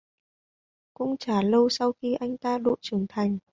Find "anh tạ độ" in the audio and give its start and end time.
2.13-2.75